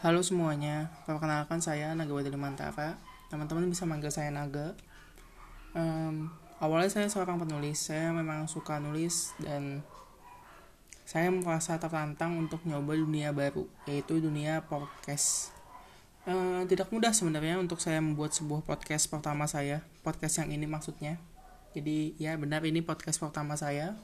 [0.00, 2.96] Halo semuanya, perkenalkan saya Naga Wadili Mantara.
[3.28, 4.72] Teman-teman bisa manggil saya Naga.
[5.76, 9.84] Um, awalnya saya seorang penulis, saya memang suka nulis dan
[11.04, 15.52] saya merasa tertantang untuk nyoba dunia baru, yaitu dunia podcast.
[16.24, 21.20] Uh, tidak mudah sebenarnya untuk saya membuat sebuah podcast pertama saya, podcast yang ini maksudnya.
[21.76, 24.00] Jadi ya benar ini podcast pertama saya.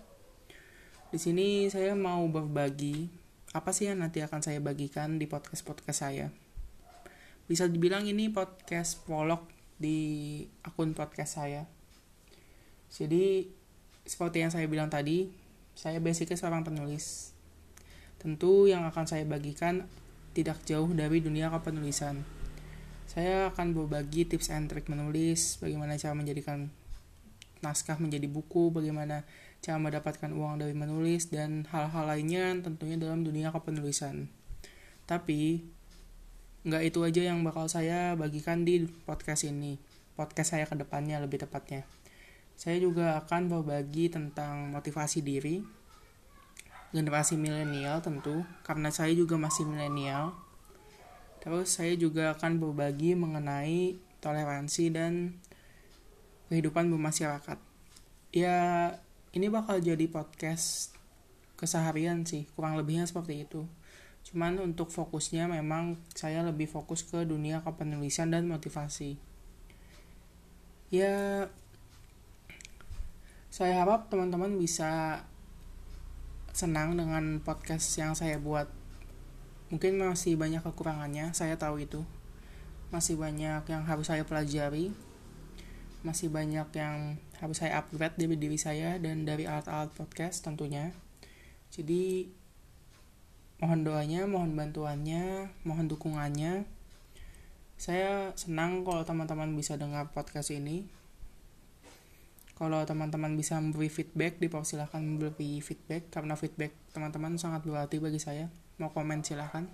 [1.09, 3.25] Di sini saya mau berbagi
[3.55, 6.27] apa sih yang nanti akan saya bagikan di podcast-podcast saya.
[7.47, 9.47] Bisa dibilang ini podcast prolog
[9.79, 11.63] di akun podcast saya.
[12.91, 13.47] Jadi,
[14.03, 15.31] seperti yang saya bilang tadi,
[15.77, 17.37] saya basicnya seorang penulis.
[18.17, 19.87] Tentu yang akan saya bagikan
[20.33, 22.25] tidak jauh dari dunia kepenulisan.
[23.07, 26.73] Saya akan berbagi tips and trick menulis, bagaimana cara menjadikan
[27.65, 29.25] naskah menjadi buku, bagaimana
[29.65, 34.29] cara mendapatkan uang dari menulis, dan hal-hal lainnya tentunya dalam dunia kepenulisan.
[35.09, 35.63] Tapi,
[36.67, 39.79] nggak itu aja yang bakal saya bagikan di podcast ini.
[40.17, 41.85] Podcast saya ke depannya lebih tepatnya.
[42.57, 45.61] Saya juga akan berbagi tentang motivasi diri,
[46.91, 50.33] generasi milenial tentu, karena saya juga masih milenial.
[51.45, 55.37] Terus saya juga akan berbagi mengenai toleransi dan
[56.49, 57.59] kehidupan bermasyarakat.
[58.35, 58.59] Ya,
[59.35, 60.95] ini bakal jadi podcast
[61.57, 63.65] keseharian sih, kurang lebihnya seperti itu.
[64.27, 69.17] Cuman untuk fokusnya memang saya lebih fokus ke dunia kepenulisan dan motivasi.
[70.91, 71.47] Ya,
[73.51, 75.23] saya harap teman-teman bisa
[76.53, 78.69] senang dengan podcast yang saya buat.
[79.73, 82.07] Mungkin masih banyak kekurangannya, saya tahu itu.
[82.95, 84.95] Masih banyak yang harus saya pelajari
[86.07, 90.95] masih banyak yang harus saya upgrade dari diri saya dan dari alat-alat podcast tentunya.
[91.75, 92.31] Jadi
[93.59, 96.63] mohon doanya, mohon bantuannya, mohon dukungannya.
[97.75, 100.87] Saya senang kalau teman-teman bisa dengar podcast ini.
[102.55, 108.49] Kalau teman-teman bisa memberi feedback, dipersilahkan memberi feedback karena feedback teman-teman sangat berarti bagi saya.
[108.79, 109.67] Mau komen silahkan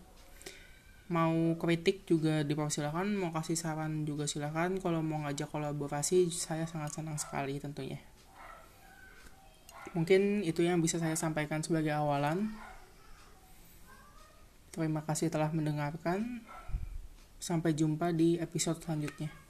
[1.13, 4.81] mau kritik juga dipersilakan mau kasih saran juga silakan.
[4.81, 8.01] Kalau mau ngajak kolaborasi saya sangat senang sekali tentunya.
[9.93, 12.49] Mungkin itu yang bisa saya sampaikan sebagai awalan.
[14.73, 16.41] Terima kasih telah mendengarkan.
[17.37, 19.42] Sampai jumpa di episode selanjutnya